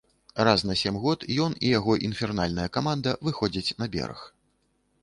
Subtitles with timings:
[0.47, 4.27] Раз на сем год ён і яго інфернальная каманда выходзяць на бераг.